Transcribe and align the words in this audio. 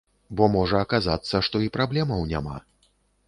Бо 0.37 0.45
можа 0.53 0.79
аказацца, 0.85 1.41
што 1.49 1.61
і 1.67 1.71
праблемаў 1.77 2.25
няма. 2.35 2.57